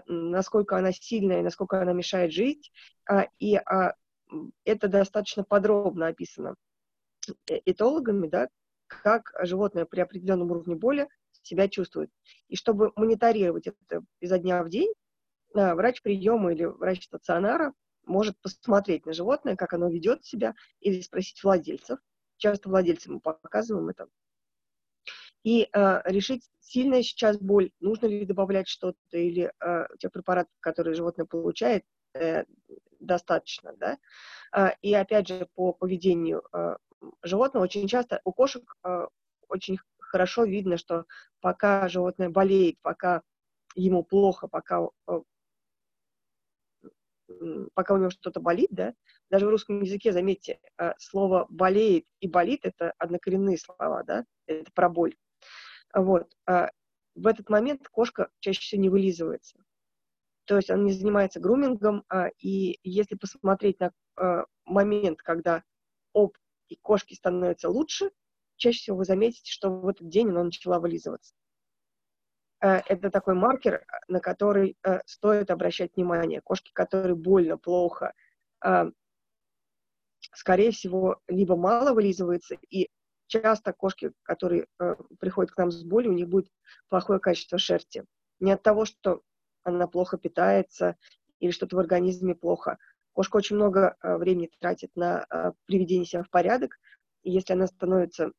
[0.06, 2.70] насколько она сильная насколько она мешает жить,
[3.40, 3.58] и
[4.64, 6.54] это достаточно подробно описано
[7.48, 8.48] этологами, да,
[8.86, 11.08] как животное при определенном уровне боли
[11.42, 12.10] себя чувствует.
[12.48, 14.92] И чтобы мониторировать это изо дня в день,
[15.54, 17.72] э, врач приема или врач стационара
[18.04, 21.98] может посмотреть на животное, как оно ведет себя, или спросить владельцев.
[22.36, 24.08] Часто владельцам мы показываем это.
[25.44, 30.94] И э, решить, сильная сейчас боль, нужно ли добавлять что-то, или э, тех препаратов, которые
[30.94, 32.44] животное получает, э,
[33.00, 33.74] достаточно.
[33.76, 33.98] Да?
[34.56, 36.76] Э, и опять же, по поведению э,
[37.22, 39.06] животного, очень часто у кошек э,
[39.48, 39.78] очень
[40.12, 41.06] хорошо видно, что
[41.40, 43.22] пока животное болеет, пока
[43.74, 45.20] ему плохо, пока, э,
[47.72, 48.94] пока у него что-то болит, да,
[49.30, 54.70] даже в русском языке, заметьте, э, слово «болеет» и «болит»— это однокоренные слова, да, это
[54.74, 55.16] про боль.
[55.94, 56.30] Вот.
[56.46, 56.68] А
[57.14, 59.64] в этот момент кошка чаще всего не вылизывается.
[60.44, 65.64] То есть он не занимается грумингом, а, и если посмотреть на э, момент, когда
[66.12, 66.36] об
[66.68, 68.10] и кошки становятся лучше,
[68.62, 71.34] чаще всего вы заметите, что в этот день она начала вылизываться.
[72.62, 76.40] Э, это такой маркер, на который э, стоит обращать внимание.
[76.40, 78.14] Кошки, которые больно, плохо,
[78.64, 78.90] э,
[80.32, 82.88] скорее всего, либо мало вылизываются, и
[83.26, 84.66] часто кошки, которые
[85.18, 86.50] приходят к нам с болью, у них будет
[86.88, 88.04] плохое качество шерсти.
[88.40, 89.22] Не от того, что
[89.64, 90.96] она плохо питается
[91.40, 92.78] или что-то в организме плохо.
[93.14, 96.78] Кошка очень много времени тратит на приведение себя в порядок,
[97.22, 98.32] и если она становится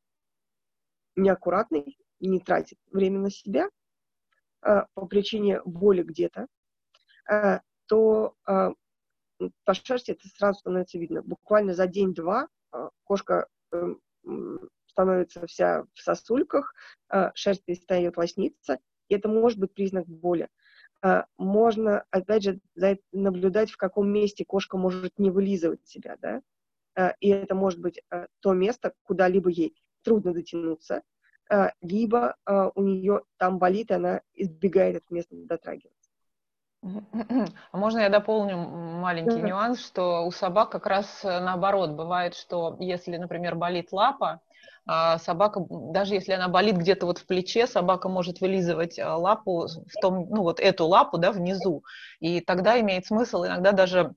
[1.16, 3.68] неаккуратный не тратит время на себя
[4.62, 6.46] э, по причине боли где-то,
[7.30, 8.70] э, то э,
[9.64, 11.22] по шерсти это сразу становится видно.
[11.22, 13.94] Буквально за день-два э, кошка э,
[14.86, 16.74] становится вся в сосульках,
[17.12, 20.48] э, шерсть перестает лосниться, и это может быть признак боли.
[21.02, 22.60] Э, можно, опять же,
[23.12, 26.42] наблюдать, в каком месте кошка может не вылизывать себя, да,
[27.18, 28.00] и это может быть
[28.38, 29.74] то место, куда либо ей
[30.04, 31.02] трудно дотянуться,
[31.50, 36.10] а, либо а, у нее там болит, и она избегает от места дотрагиваться.
[36.82, 39.48] А можно я дополню маленький да.
[39.48, 44.42] нюанс, что у собак как раз э, наоборот бывает, что если, например, болит лапа,
[44.86, 50.28] собака, даже если она болит где-то вот в плече, собака может вылизывать лапу в том,
[50.28, 51.84] ну вот эту лапу, да, внизу,
[52.20, 54.14] и тогда имеет смысл иногда даже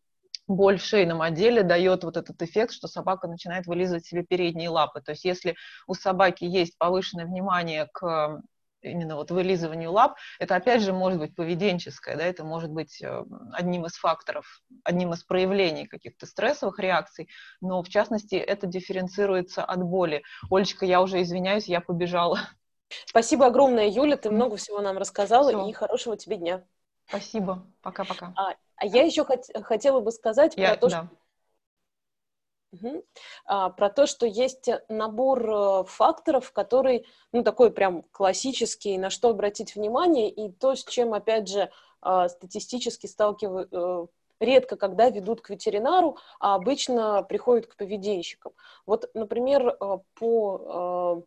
[0.48, 5.02] боль в шейном отделе дает вот этот эффект, что собака начинает вылизывать себе передние лапы.
[5.02, 5.56] То есть если
[5.88, 8.42] у собаки есть повышенное внимание к
[8.82, 13.24] именно вот вылизыванию лап, это опять же может быть поведенческое, да, это может быть э,
[13.52, 17.28] одним из факторов, одним из проявлений каких-то стрессовых реакций,
[17.60, 20.24] но в частности это дифференцируется от боли.
[20.50, 22.40] Олечка, я уже извиняюсь, я побежала.
[23.06, 25.68] Спасибо огромное, Юля, ты много всего нам рассказала, Всё.
[25.68, 26.64] и хорошего тебе дня.
[27.08, 28.34] Спасибо, пока-пока.
[28.36, 31.08] А, а я еще хот- хотела бы сказать Я, про то, да.
[32.74, 33.02] Мгм.
[33.46, 39.30] А, про то, что есть набор э, факторов, который, ну, такой прям классический, на что
[39.30, 44.08] обратить внимание, и то, с чем, опять же, а, статистически сталкивают, э,
[44.40, 48.52] редко когда ведут к ветеринару, а обычно приходят к поведенщикам.
[48.86, 51.24] Вот, например, э, по э, э,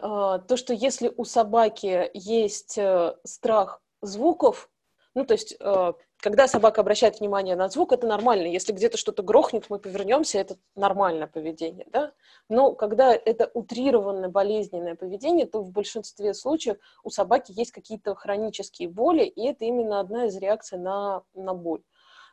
[0.00, 4.70] то, что если у собаки есть э, страх звуков,
[5.16, 8.46] ну, то есть, э, когда собака обращает внимание на звук, это нормально.
[8.46, 12.12] Если где-то что-то грохнет, мы повернемся, это нормальное поведение, да?
[12.50, 18.90] Но когда это утрированное болезненное поведение, то в большинстве случаев у собаки есть какие-то хронические
[18.90, 21.82] боли, и это именно одна из реакций на, на боль.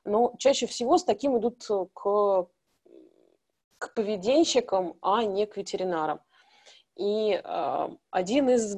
[0.03, 2.47] Но чаще всего с таким идут к,
[3.77, 6.19] к поведенщикам, а не к ветеринарам.
[6.95, 8.77] И э, один из...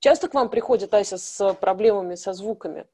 [0.00, 2.86] Часто к вам приходит Ася с проблемами со звуками?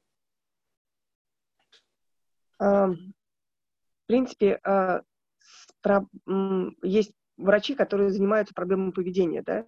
[2.59, 2.97] В
[4.05, 5.01] принципе, а,
[6.83, 9.65] есть врачи, которые занимаются проблемами поведения, да.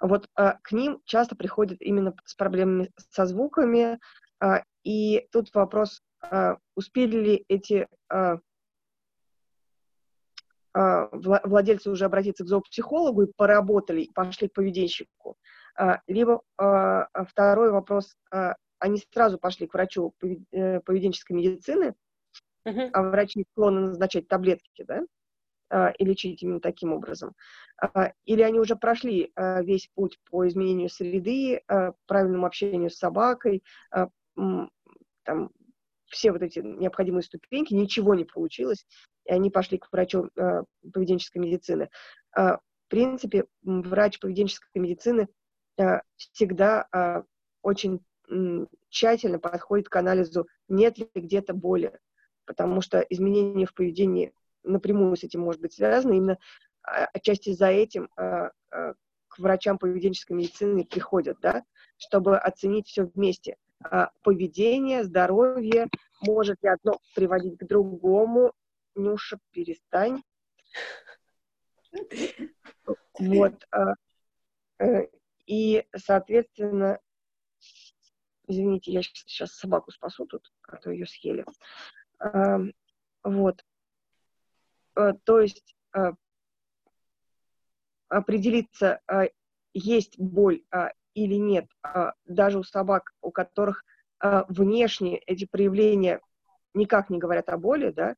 [0.00, 3.98] Вот а, к ним часто приходят именно с проблемами со звуками,
[4.82, 6.02] и тут вопрос,
[6.74, 7.88] успели ли эти
[10.74, 15.36] владельцы уже обратиться к зоопсихологу и поработали, и пошли к поведенщику.
[15.76, 20.14] А, Либо а, а второй вопрос, а, они сразу пошли к врачу
[20.52, 21.94] э, поведенческой медицины,
[22.92, 25.02] а врачи склонны назначать таблетки, да,
[25.70, 27.34] а, и лечить именно таким образом.
[27.80, 32.96] А, Или они уже прошли а, весь путь по изменению среды, а, правильному общению с
[32.96, 34.08] собакой, а,
[35.24, 35.50] там,
[36.06, 38.86] все вот эти необходимые ступеньки, ничего не получилось,
[39.24, 41.88] и они пошли к врачу а, поведенческой медицины.
[42.36, 45.28] А, В принципе, врач поведенческой медицины
[45.78, 47.24] а, всегда а,
[47.62, 51.98] очень м, тщательно подходит к анализу, нет ли где-то боли,
[52.46, 54.32] потому что изменения в поведении
[54.62, 56.12] напрямую с этим может быть связано.
[56.12, 56.38] Именно
[56.82, 61.64] а, отчасти за этим а, к врачам поведенческой медицины приходят, да,
[61.96, 63.56] чтобы оценить все вместе.
[64.22, 65.88] Поведение, здоровье,
[66.22, 68.52] может ли одно приводить к другому.
[68.94, 70.22] Нюша, перестань.
[73.18, 73.66] Вот.
[73.70, 73.94] а,
[74.78, 75.08] э,
[75.46, 76.98] И, соответственно,
[78.46, 81.44] извините, я сейчас собаку спасу тут, а то ее съели.
[83.22, 83.64] Вот.
[84.96, 86.12] Э, То есть а,
[88.08, 89.24] определиться, а,
[89.72, 90.62] есть боль
[91.14, 91.68] или нет,
[92.24, 93.84] даже у собак, у которых
[94.20, 96.20] внешне эти проявления
[96.74, 98.16] никак не говорят о боли, да,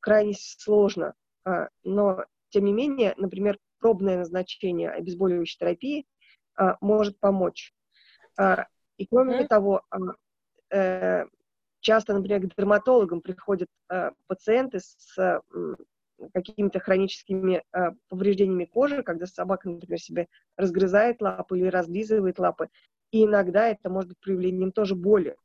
[0.00, 1.14] крайне сложно.
[1.44, 6.06] А, Но, тем не менее, например, пробное назначение обезболивающей терапии
[6.56, 7.72] а, может помочь.
[8.38, 9.48] А, И кроме Мгм.
[9.48, 9.98] того, а,
[10.76, 11.26] э,
[11.80, 15.40] часто, например, к дерматологам приходят а, пациенты с а,
[16.34, 22.68] какими-то хроническими а, повреждениями кожи, когда собака, например, себе разгрызает лапы или разлизывает лапы.
[23.10, 25.36] И иногда это может быть проявлением тоже боли.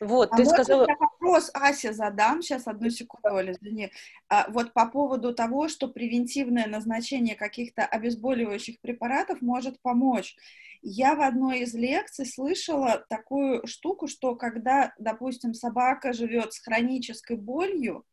[0.00, 0.86] Вот, А ты сказала...
[0.88, 2.42] я вопрос Асе задам?
[2.42, 3.90] Сейчас, одну секунду, Оля, извини.
[4.28, 10.36] А, вот по поводу того, что превентивное назначение каких-то обезболивающих препаратов может помочь.
[10.82, 17.36] Я в одной из лекций слышала такую штуку, что когда, допустим, собака живет с хронической
[17.36, 18.04] болью,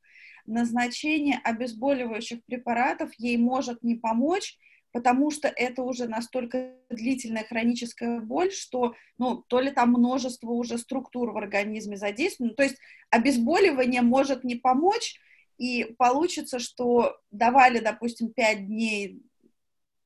[0.45, 4.57] назначение обезболивающих препаратов ей может не помочь,
[4.95, 10.77] потому что это уже настолько длительная хроническая боль, что, ну, то ли там множество уже
[10.77, 12.77] структур в организме задействовано, то есть
[13.09, 15.19] обезболивание может не помочь,
[15.57, 19.21] и получится, что давали, допустим, 5 дней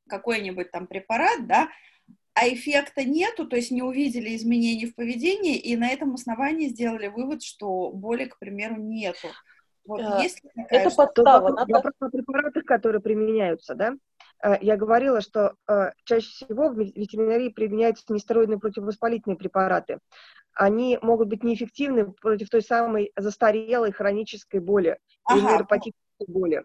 [0.07, 1.69] какой-нибудь там препарат, да,
[2.33, 7.09] а эффекта нету, то есть не увидели изменений в поведении, и на этом основании сделали
[7.09, 9.27] вывод, что боли, к примеру, нету.
[9.85, 11.49] Вот Э, есть такая Это подстава.
[11.49, 11.73] Надо...
[11.73, 13.93] вопрос о препаратах, которые применяются, да?
[14.43, 19.99] Э, Я говорила, что э, чаще всего в ве- ветеринарии применяются нестероидные противовоспалительные препараты.
[20.53, 24.97] Они могут быть неэффективны против той самой застарелой хронической боли
[25.29, 26.63] или Ага, нейропатической боли.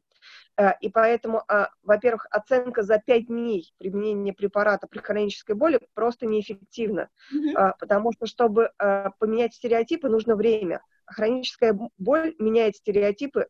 [0.56, 6.26] Э, И поэтому, а, во-первых, оценка за 5 дней применения препарата при хронической боли просто
[6.26, 7.08] неэффективна.
[7.54, 8.70] А, потому что, чтобы
[9.18, 10.80] поменять стереотипы, нужно время.
[11.06, 13.48] Хроническая боль меняет стереотипы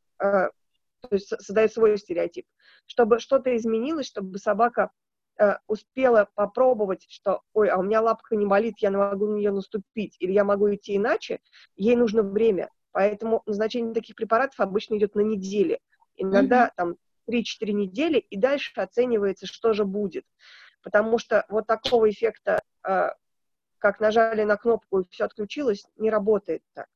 [1.04, 2.46] то есть создает свой стереотип,
[2.86, 4.90] чтобы что-то изменилось, чтобы собака
[5.38, 9.52] э, успела попробовать, что, ой, а у меня лапка не болит, я могу на нее
[9.52, 11.40] наступить, или я могу идти иначе,
[11.76, 12.70] ей нужно время.
[12.92, 15.80] Поэтому назначение таких препаратов обычно идет на недели.
[16.16, 16.72] Иногда mm-hmm.
[16.76, 16.96] там
[17.28, 20.24] 3-4 недели, и дальше оценивается, что же будет.
[20.82, 23.08] Потому что вот такого эффекта, э,
[23.78, 26.86] как нажали на кнопку и все отключилось, не работает так.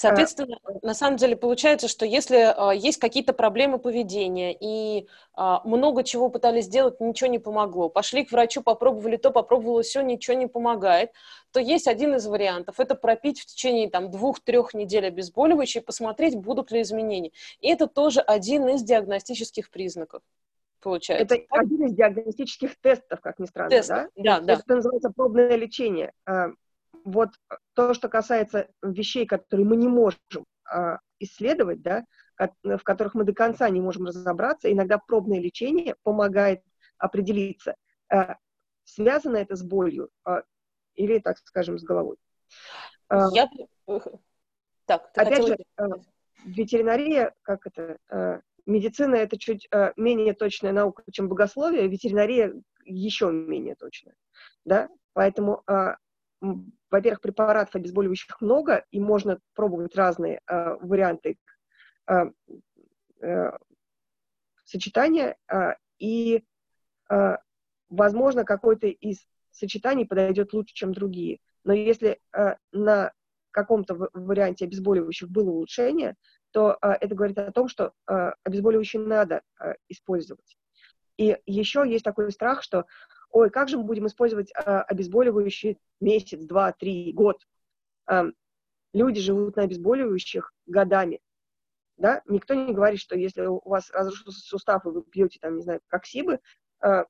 [0.00, 6.04] Соответственно, на самом деле получается, что если э, есть какие-то проблемы поведения и э, много
[6.04, 10.46] чего пытались сделать, ничего не помогло, пошли к врачу, попробовали то, попробовали все, ничего не
[10.46, 11.10] помогает,
[11.50, 16.70] то есть один из вариантов– это пропить в течение там, двух-трех недель обезболивающие, посмотреть, будут
[16.70, 17.32] ли изменения.
[17.58, 20.22] И это тоже один из диагностических признаков
[20.80, 21.34] получается.
[21.34, 23.88] Это один из диагностических тестов, как ни странно, Тест.
[23.88, 24.08] да?
[24.14, 24.52] Да, да.
[24.52, 26.12] Это называется пробное лечение.
[27.08, 27.30] Вот
[27.74, 32.04] то, что касается вещей, которые мы не можем а, исследовать, да,
[32.62, 36.62] в которых мы до конца не можем разобраться, иногда пробное лечение помогает
[36.98, 37.76] определиться,
[38.10, 38.36] а,
[38.84, 40.42] связано это с болью а,
[40.96, 42.16] или, так скажем, с головой.
[43.10, 43.48] Я...
[44.84, 45.48] Так, опять хотела...
[45.48, 46.04] же,
[46.44, 52.52] ветеринария, как это, медицина это чуть менее точная наука, чем богословие, ветеринария
[52.84, 54.14] еще менее точная,
[54.66, 55.64] да, поэтому
[56.90, 61.38] во-первых, препаратов обезболивающих много, и можно пробовать разные э, варианты
[62.06, 62.14] э,
[63.20, 63.50] э,
[64.64, 66.44] сочетания, э, и,
[67.10, 67.36] э,
[67.88, 71.40] возможно, какой-то из сочетаний подойдет лучше, чем другие.
[71.64, 73.12] Но если э, на
[73.50, 76.16] каком-то варианте обезболивающих было улучшение,
[76.52, 80.56] то э, это говорит о том, что э, обезболивающие надо э, использовать.
[81.16, 82.86] И еще есть такой страх, что
[83.30, 87.46] ой, как же мы будем использовать э, обезболивающие месяц, два, три, год.
[88.10, 88.24] Э,
[88.92, 91.20] люди живут на обезболивающих годами.
[91.96, 92.22] Да?
[92.26, 95.80] Никто не говорит, что если у вас разрушился сустав, и вы пьете, там, не знаю,
[95.88, 96.40] коксибы,
[96.82, 97.04] э,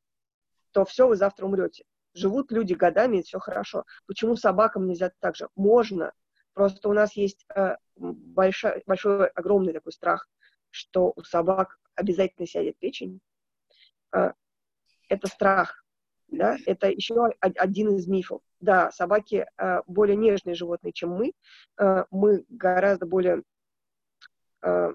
[0.72, 1.84] то все, вы завтра умрете.
[2.14, 3.84] Живут люди годами, и все хорошо.
[4.06, 5.48] Почему собакам нельзя так же?
[5.56, 6.12] Можно.
[6.54, 10.28] Просто у нас есть э, большой, большой, огромный такой страх,
[10.70, 13.20] что у собак обязательно сядет печень.
[14.12, 14.32] Э,
[15.08, 15.84] это страх
[16.29, 18.43] да, это еще один из мифов.
[18.61, 21.33] Да, собаки э, более нежные животные, чем мы.
[21.79, 23.43] Э, мы гораздо более
[24.62, 24.93] э,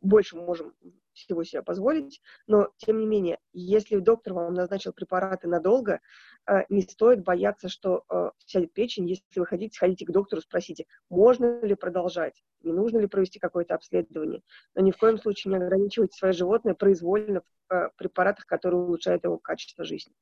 [0.00, 0.72] больше можем
[1.12, 6.00] всего себе позволить, но тем не менее, если доктор вам назначил препараты надолго,
[6.46, 9.08] э, не стоит бояться, что э, сядет печень.
[9.08, 13.74] Если вы хотите, сходите к доктору, спросите, можно ли продолжать, не нужно ли провести какое-то
[13.74, 14.42] обследование,
[14.74, 19.24] но ни в коем случае не ограничивайте свое животное произвольно в э, препаратах, которые улучшают
[19.24, 20.14] его качество жизни.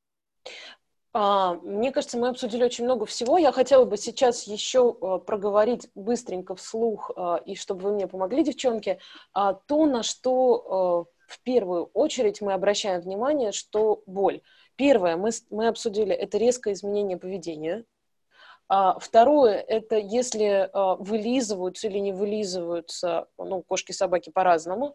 [1.14, 3.38] А, мне кажется, мы обсудили очень много всего.
[3.38, 8.44] Я хотела бы сейчас еще а, проговорить быстренько вслух, а, и чтобы вы мне помогли,
[8.44, 8.98] девчонки,
[9.34, 14.42] то, на что в первую очередь мы обращаем внимание, что боль.
[14.76, 17.84] Первое, мы, мы обсудили, это резкое изменение поведения.
[18.68, 20.70] Второе, это если
[21.02, 24.94] вылизываются или не вылизываются, ну, кошки, собаки по-разному,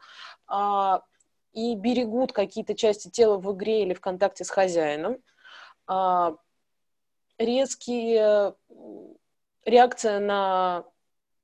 [1.53, 5.17] и берегут какие-то части тела в игре или в контакте с хозяином
[7.37, 8.55] резкие
[9.65, 10.85] реакция на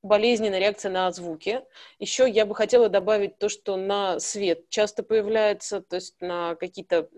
[0.02, 1.62] болезненная реакция на звуки.
[2.00, 7.10] Еще я бы хотела добавить то, что на свет часто появляется, то есть на какие-то,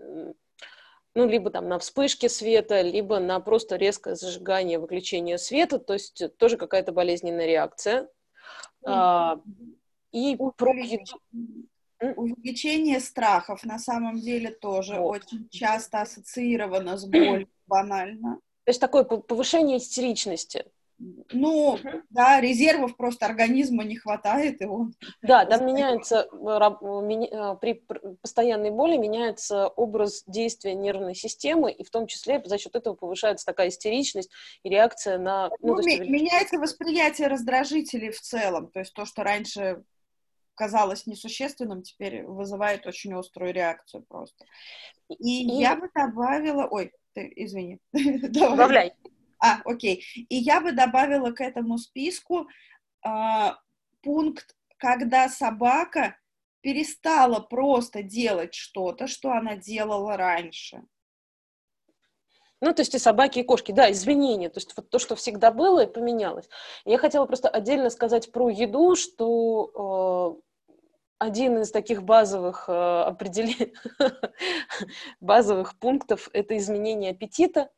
[1.14, 6.36] ну, либо там на вспышки света, либо на просто резкое зажигание, выключение света, то есть
[6.38, 8.08] тоже какая-то болезненная реакция.
[8.84, 9.40] А,
[10.10, 11.20] и про еду.
[12.16, 15.16] Увеличение страхов на самом деле тоже вот.
[15.16, 18.38] очень часто ассоциировано с болью, банально.
[18.64, 20.64] То есть такое повышение истеричности.
[21.32, 21.78] Ну,
[22.10, 24.94] да, резервов просто организма не хватает, и он...
[25.22, 27.82] Да, там меняется, э, при
[28.20, 33.46] постоянной боли меняется образ действия нервной системы, и в том числе за счет этого повышается
[33.46, 34.30] такая истеричность
[34.62, 35.48] и реакция на...
[35.60, 36.08] Ну, ну, есть...
[36.08, 39.82] Меняется восприятие раздражителей в целом, то есть то, что раньше
[40.54, 44.44] казалось несущественным, теперь вызывает очень острую реакцию просто.
[45.08, 45.60] И, и...
[45.60, 46.66] я бы добавила...
[46.70, 47.78] Ой, ты, извини.
[47.92, 48.92] Добавляй.
[49.38, 50.04] А, окей.
[50.28, 52.48] И я бы добавила к этому списку
[53.04, 53.08] э,
[54.02, 56.16] пункт, когда собака
[56.60, 60.82] перестала просто делать что-то, что она делала раньше.
[62.62, 65.50] Ну, то есть и собаки, и кошки, да, изменения, то есть вот то, что всегда
[65.50, 66.48] было и поменялось.
[66.84, 70.42] Я хотела просто отдельно сказать про еду, что э,
[71.18, 73.74] один из таких базовых э, определений,
[75.20, 77.68] базовых пунктов– это изменение аппетита.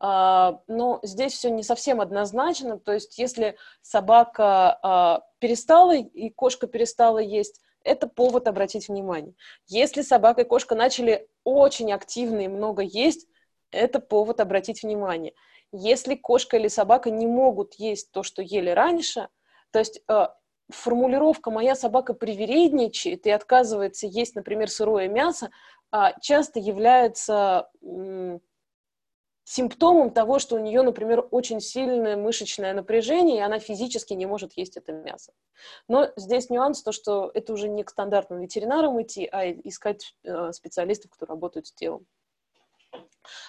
[0.00, 2.78] Uh, но здесь все не совсем однозначно.
[2.78, 9.34] То есть, если собака uh, перестала и кошка перестала есть, это повод обратить внимание.
[9.66, 13.26] Если собака и кошка начали очень активно и много есть,
[13.70, 15.34] это повод обратить внимание.
[15.72, 19.28] Если кошка или собака не могут есть то, что ели раньше,
[19.70, 20.28] то есть э,
[20.70, 25.50] формулировка «моя собака привередничает» и отказывается есть, например, сырое мясо,
[25.92, 27.68] э, часто является
[29.48, 34.52] симптомом того, что у нее, например, очень сильное мышечное напряжение, и она физически не может
[34.58, 35.32] есть это мясо.
[35.88, 40.52] Но здесь нюанс то, что это уже не к стандартным ветеринарам идти, а искать э,
[40.52, 42.06] специалистов, кто работают с телом.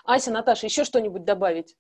[0.04, 1.76] Ася, Наташа, еще что-нибудь добавить?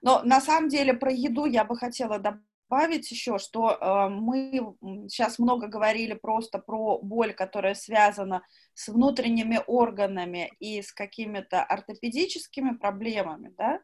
[0.00, 4.76] Но на самом деле про еду я бы хотела добавить еще, что э, мы
[5.08, 8.42] сейчас много говорили просто про боль, которая связана
[8.74, 13.80] с внутренними органами и с какими-то ортопедическими проблемами, да,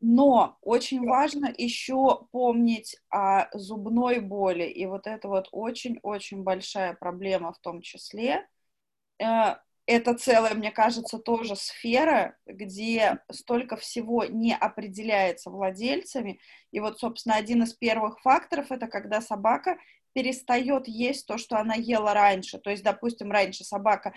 [0.00, 7.52] но очень важно еще помнить о зубной боли, и вот это вот очень-очень большая проблема
[7.52, 8.46] в том числе.
[9.20, 9.56] Э,
[9.88, 16.40] это целая, мне кажется, тоже сфера, где столько всего не определяется владельцами.
[16.72, 19.78] И вот, собственно, один из первых факторов это когда собака
[20.12, 22.58] перестает есть то, что она ела раньше.
[22.58, 24.12] То есть, допустим, раньше собака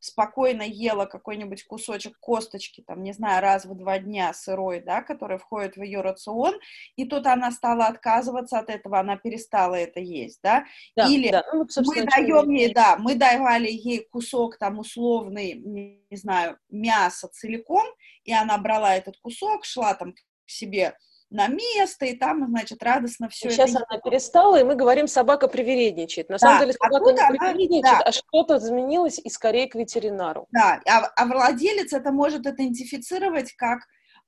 [0.00, 5.38] спокойно ела какой-нибудь кусочек косточки, там, не знаю, раз в два дня сырой, да, который
[5.38, 6.54] входит в ее рацион,
[6.96, 11.44] и тут она стала отказываться от этого, она перестала это есть, да, да или да.
[11.52, 17.84] Ну, мы даем ей, да, мы давали ей кусок там условный, не знаю, мяса целиком,
[18.24, 20.96] и она брала этот кусок, шла там к себе
[21.36, 23.84] на место, и там, значит, радостно все Сейчас это...
[23.88, 26.28] она перестала, и мы говорим, собака привередничает.
[26.28, 26.38] На да.
[26.38, 27.28] самом деле собака не она...
[27.28, 28.04] привередничает, да.
[28.04, 30.46] а что-то изменилось, и скорее к ветеринару.
[30.50, 33.80] Да, а, а владелец это может идентифицировать как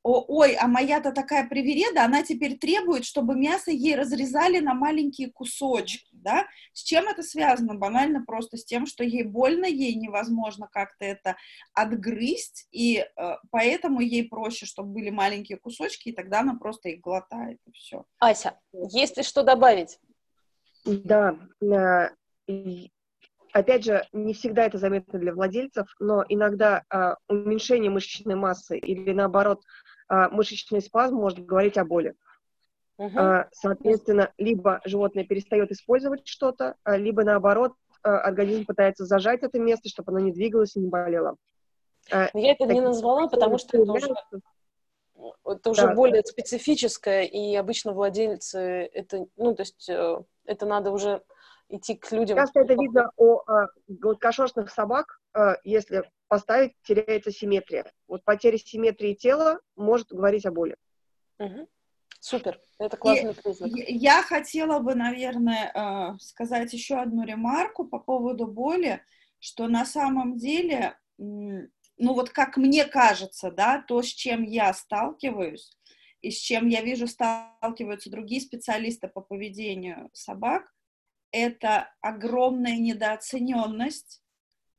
[0.02, 6.06] ой, а моя-то такая привереда, она теперь требует, чтобы мясо ей разрезали на маленькие кусочки,
[6.28, 6.46] да?
[6.74, 7.74] С чем это связано?
[7.74, 11.36] Банально просто с тем, что ей больно, ей невозможно как-то это
[11.72, 13.04] отгрызть, и э,
[13.50, 18.04] поэтому ей проще, чтобы были маленькие кусочки, и тогда она просто их глотает, и все.
[18.18, 19.98] Ася, есть ли что добавить?
[20.84, 22.08] Да, э,
[23.52, 29.12] опять же, не всегда это заметно для владельцев, но иногда э, уменьшение мышечной массы или
[29.12, 29.62] наоборот
[30.10, 32.14] а, мышечный спазм может говорить о боли.
[32.98, 33.46] Uh-huh.
[33.52, 40.12] Соответственно, либо животное перестает использовать что-то, а, либо наоборот, организм пытается зажать это место, чтобы
[40.12, 41.36] оно не двигалось и не болело.
[42.10, 44.14] Я это не назвала, потому что это уже,
[45.44, 45.94] это уже да.
[45.94, 48.58] более специфическое, и обычно владельцы
[48.92, 51.22] это, ну, то есть э, это надо уже
[51.68, 52.36] идти к людям.
[52.38, 53.40] Часто это видно у
[53.88, 55.20] гладкошерстных собак,
[55.64, 57.90] если поставить, теряется симметрия.
[58.06, 60.76] Вот потеря симметрии тела может говорить о боли.
[61.38, 61.68] Угу.
[62.20, 63.70] Супер, это классный признак.
[63.74, 69.02] Я хотела бы, наверное, э, сказать еще одну ремарку по поводу боли,
[69.38, 75.76] что на самом деле, ну вот как мне кажется, да, то, с чем я сталкиваюсь,
[76.20, 80.72] и с чем я вижу сталкиваются другие специалисты по поведению собак,
[81.30, 84.22] это огромная недооцененность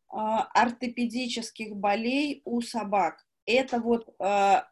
[0.10, 3.26] а, ортопедических болей у собак.
[3.46, 4.64] Это вот э,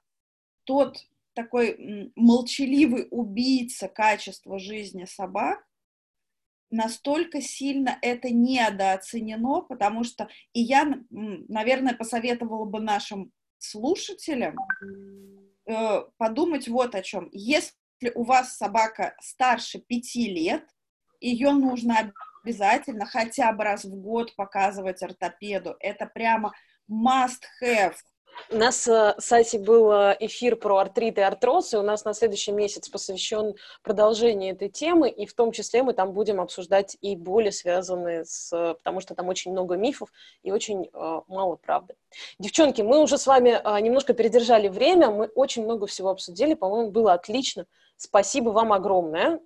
[0.65, 0.97] тот
[1.37, 5.63] такой молчаливый убийца качества жизни собак,
[6.71, 14.55] настолько сильно это недооценено, потому что, и я, наверное, посоветовала бы нашим слушателям
[15.67, 17.29] э, подумать вот о чем.
[17.31, 17.75] Если
[18.15, 20.67] у вас собака старше пяти лет,
[21.19, 22.11] ее нужно
[22.43, 25.75] обязательно хотя бы раз в год показывать ортопеду.
[25.79, 26.51] Это прямо
[26.89, 27.93] must have.
[28.49, 32.05] У нас э, с Асей был э, эфир про артрит и артроз, и у нас
[32.05, 36.97] на следующий месяц посвящен продолжению этой темы, и в том числе мы там будем обсуждать
[37.01, 38.49] и боли, связанные с...
[38.75, 40.11] потому что там очень много мифов
[40.43, 41.95] и очень э, мало правды.
[42.39, 46.91] Девчонки, мы уже с вами э, немножко передержали время, мы очень много всего обсудили, по-моему,
[46.91, 47.65] было отлично.
[47.97, 49.41] Спасибо вам огромное,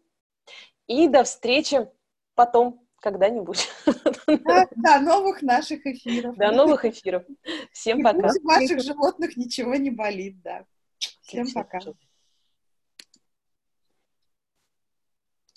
[0.87, 1.89] и до встречи
[2.35, 3.67] потом когда-нибудь.
[4.27, 6.37] До, до новых наших эфиров.
[6.37, 7.23] До новых эфиров.
[7.71, 8.29] Всем пока.
[8.29, 10.65] У ваших животных ничего не болит, да.
[11.23, 11.79] Всем пока.